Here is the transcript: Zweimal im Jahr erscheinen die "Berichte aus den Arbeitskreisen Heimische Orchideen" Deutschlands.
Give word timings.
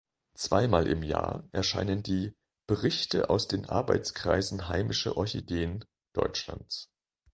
Zweimal 0.33 0.87
im 0.87 1.03
Jahr 1.03 1.47
erscheinen 1.51 2.01
die 2.01 2.33
"Berichte 2.65 3.29
aus 3.29 3.47
den 3.47 3.69
Arbeitskreisen 3.69 4.67
Heimische 4.67 5.15
Orchideen" 5.15 5.85
Deutschlands. 6.13 6.89